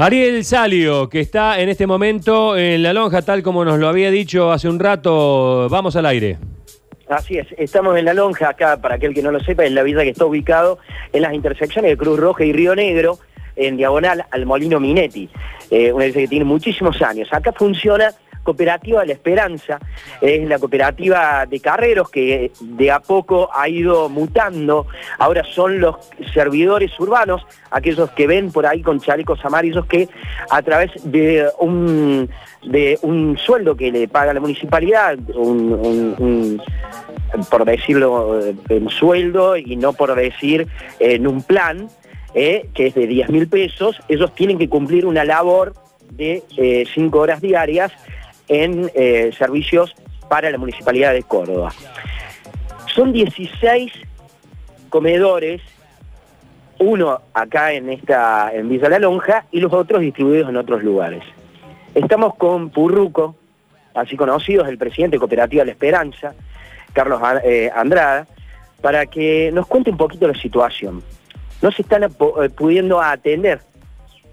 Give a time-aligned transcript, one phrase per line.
[0.00, 4.10] Ariel Salio, que está en este momento en la lonja, tal como nos lo había
[4.10, 6.38] dicho hace un rato, vamos al aire.
[7.10, 9.82] Así es, estamos en la lonja acá, para aquel que no lo sepa, en la
[9.82, 10.78] villa que está ubicado
[11.12, 13.18] en las intersecciones de Cruz Roja y Río Negro,
[13.56, 15.28] en diagonal al Molino Minetti,
[15.70, 17.28] eh, una villa que tiene muchísimos años.
[17.30, 18.10] Acá funciona
[18.42, 19.78] Cooperativa de la Esperanza,
[20.20, 24.86] es la cooperativa de carreros que de a poco ha ido mutando,
[25.18, 25.96] ahora son los
[26.32, 30.08] servidores urbanos, aquellos que ven por ahí con chalecos amarillos que
[30.50, 32.28] a través de un,
[32.62, 35.18] de un sueldo que le paga la municipalidad,
[37.50, 40.66] por decirlo en sueldo y no por decir
[40.98, 41.88] en un plan,
[42.34, 45.74] eh, que es de 10 mil pesos, ellos tienen que cumplir una labor
[46.12, 46.42] de
[46.94, 47.92] 5 eh, horas diarias
[48.50, 49.94] en eh, servicios
[50.28, 51.72] para la Municipalidad de Córdoba.
[52.92, 53.92] Son 16
[54.88, 55.62] comedores,
[56.80, 61.22] uno acá en, esta, en Villa La Lonja y los otros distribuidos en otros lugares.
[61.94, 63.36] Estamos con Purruco,
[63.94, 66.34] así conocido, el presidente de Cooperativa La Esperanza,
[66.92, 68.26] Carlos eh, Andrada,
[68.80, 71.04] para que nos cuente un poquito la situación.
[71.62, 72.08] No se están eh,
[72.56, 73.60] pudiendo atender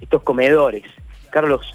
[0.00, 0.84] estos comedores.
[1.28, 1.74] Carlos,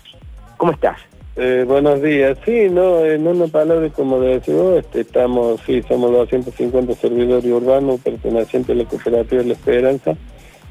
[0.58, 0.98] ¿cómo estás?
[1.38, 2.38] Eh, buenos días.
[2.44, 8.76] Sí, no, en una palabra, como decimos, este, estamos, sí, somos 250 servidores urbanos pertenecientes
[8.76, 10.18] a la cooperativa de la Esperanza,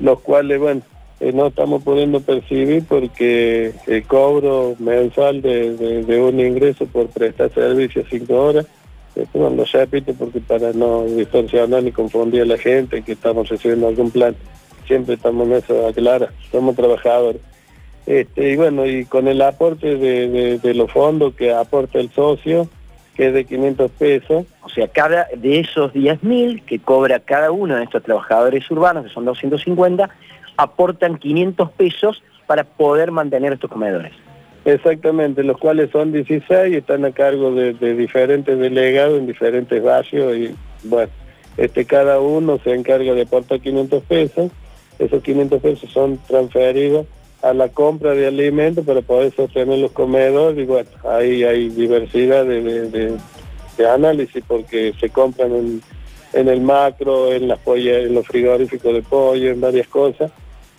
[0.01, 0.83] los cuales, bueno,
[1.21, 8.05] eh, no estamos pudiendo percibir porque el cobro mensual de, un ingreso por prestar servicio
[8.11, 8.67] cinco horas,
[9.17, 13.49] esto no lo repito porque para no distorsionar ni confundir a la gente que estamos
[13.49, 14.37] recibiendo algún plan,
[14.87, 17.41] siempre estamos en eso aclara, somos trabajadores.
[18.11, 22.69] Este, y bueno, y con el aporte de, los fondos que aporta el socio,
[23.15, 24.47] que es de 500 pesos.
[24.65, 29.13] O sea, cada de esos 10.000 que cobra cada uno de estos trabajadores urbanos, que
[29.13, 30.11] son 250,
[30.57, 34.11] aportan 500 pesos para poder mantener estos comedores.
[34.65, 39.81] Exactamente, los cuales son 16 y están a cargo de, de diferentes delegados en diferentes
[39.81, 41.13] barrios y bueno,
[41.57, 44.51] este cada uno se encarga de aportar 500 pesos,
[44.99, 47.07] esos 500 pesos son transferidos
[47.43, 52.45] a la compra de alimentos para poder sostener los comedores y bueno, ahí hay diversidad
[52.45, 53.17] de,
[53.89, 55.81] análisis porque se compran
[56.35, 60.31] en, el macro, en las pollas, en los frigoríficos de pollo, en varias cosas,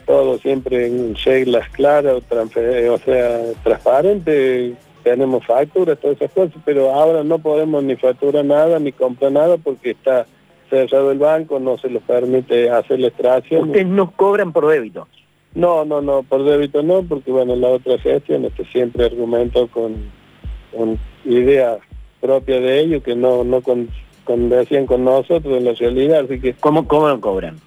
[0.06, 7.24] todo siempre en reglas claras, o sea, transparente, tenemos facturas, todas esas cosas, pero ahora
[7.24, 10.28] no podemos ni facturar nada, ni comprar nada porque está
[10.70, 13.70] cerrado el banco, no se los permite hacer la extracción.
[13.70, 15.08] Ustedes nos cobran por débito.
[15.54, 19.96] No, no, no, por débito no, porque bueno, la otra gestión este siempre argumento con,
[20.76, 21.80] con ideas
[22.22, 23.90] propias de ellos que no, no con,
[24.24, 26.54] con, decían con nosotros en la realidad, así que...
[26.54, 27.58] ¿Cómo, cómo lo cobran?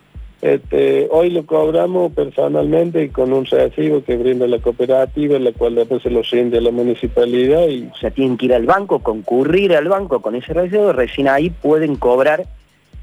[0.41, 5.75] Este, hoy lo cobramos personalmente y con un recibo que brinda la cooperativa, la cual
[5.75, 7.67] después se lo rinde a la municipalidad.
[7.67, 7.89] Y...
[7.93, 11.51] O sea, tienen que ir al banco, concurrir al banco con ese recibo, recién ahí
[11.51, 12.45] pueden cobrar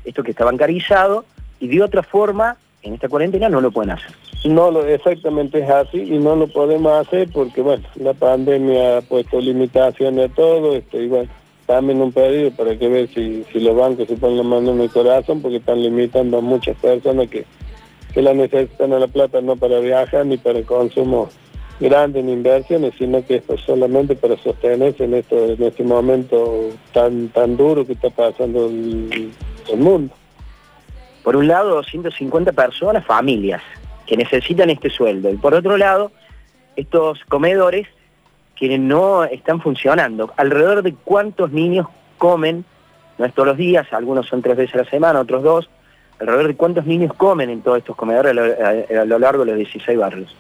[0.06, 1.26] esto que está bancarizado
[1.60, 4.12] y de otra forma, en esta cuarentena no lo pueden hacer.
[4.44, 9.02] No, lo, exactamente es así y no lo podemos hacer porque, bueno, la pandemia ha
[9.02, 11.30] puesto limitaciones a todo, este, y bueno,
[11.68, 14.82] también un pedido para que ver si, si los bancos se ponen la mano en
[14.82, 17.46] el corazón porque están limitando a muchas personas que,
[18.14, 21.30] que la necesitan a la plata no para viajar ni para consumo
[21.80, 27.30] grande en inversiones, sino que es solamente para sostenerse en, esto, en este momento tan,
[27.30, 29.32] tan duro que está pasando el,
[29.72, 30.14] el mundo.
[31.24, 33.62] Por un lado, 250 personas, familias,
[34.12, 35.30] que necesitan este sueldo.
[35.30, 36.12] Y por otro lado,
[36.76, 37.88] estos comedores
[38.58, 40.34] que no están funcionando.
[40.36, 42.66] Alrededor de cuántos niños comen,
[43.18, 45.70] no es todos los días, algunos son tres veces a la semana, otros dos,
[46.20, 49.98] alrededor de cuántos niños comen en todos estos comedores a lo, largo de los 16
[49.98, 50.36] barrios.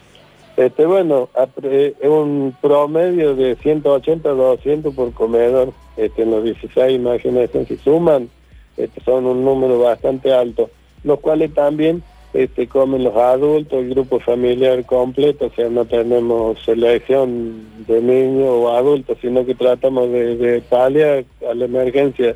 [0.58, 1.30] Este, bueno,
[1.64, 7.78] es un promedio de 180 a 200 por comedor, este, en los 16, imagínense, si
[7.78, 8.30] suman,
[8.76, 10.70] este, son un número bastante alto,
[11.06, 12.04] los cuales también
[12.34, 18.50] este, comen los adultos, el grupo familiar completo, o sea, no tenemos selección de niños
[18.50, 22.36] o adultos, sino que tratamos de, de paliar a la emergencia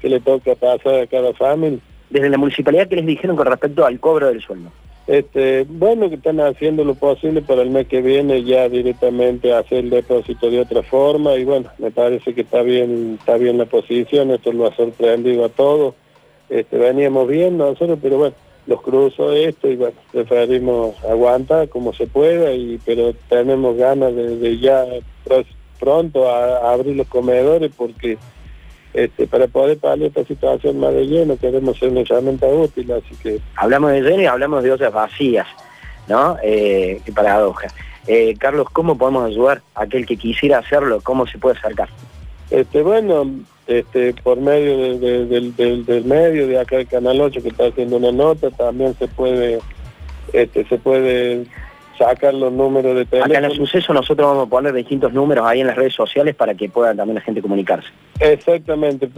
[0.00, 1.78] que le toca pasar a cada familia.
[2.10, 4.70] Desde la municipalidad, ¿qué les dijeron con respecto al cobro del sueldo?
[5.06, 9.78] Este, bueno, que están haciendo lo posible para el mes que viene ya directamente hacer
[9.78, 13.66] el depósito de otra forma y bueno, me parece que está bien, está bien la
[13.66, 15.94] posición, esto lo ha sorprendido a todos.
[16.48, 18.34] Este, veníamos bien nosotros, pero bueno,
[18.66, 24.58] los cruzos esto y bueno, preferimos aguantar como se pueda, y, pero tenemos ganas de,
[24.58, 24.84] ya
[25.78, 28.18] pronto a, abrir los comedores porque
[28.92, 33.14] este, para poder paliar esta situación más de lleno queremos ser una herramienta útil, así
[33.22, 33.40] que...
[33.56, 35.46] Hablamos de lleno y hablamos de otras vacías,
[36.08, 36.36] ¿no?
[36.42, 37.68] Eh, qué paradoja.
[38.06, 41.00] Eh, Carlos, ¿cómo podemos ayudar a aquel que quisiera hacerlo?
[41.02, 41.88] ¿Cómo se puede acercar?
[42.50, 43.28] Este, bueno,
[43.66, 48.50] este, por medio del, medio de acá el Canal 8 que está haciendo una nota,
[48.50, 49.58] también se puede,
[50.32, 51.46] este, se puede
[51.98, 53.32] sacar los números de teléfono.
[53.32, 56.34] Acá en el suceso nosotros vamos a poner distintos números ahí en las redes sociales
[56.34, 57.88] para que pueda también la gente comunicarse.
[58.20, 59.08] Exactamente,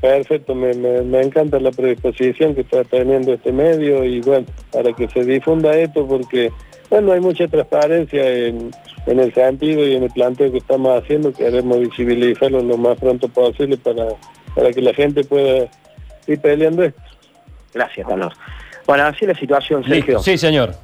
[0.00, 5.08] perfecto, me, me, encanta la predisposición que está teniendo este medio y bueno, para que
[5.08, 6.50] se difunda esto porque,
[6.90, 8.70] bueno, hay mucha transparencia en,
[9.06, 13.28] en el sentido y en el planteo que estamos haciendo, queremos visibilizarlo lo más pronto
[13.28, 14.06] posible para,
[14.54, 15.68] para que la gente pueda
[16.26, 17.00] ir peleando esto.
[17.74, 18.32] Gracias, Carlos.
[18.86, 20.18] Bueno, así la situación, Sergio.
[20.20, 20.74] Sí, señor.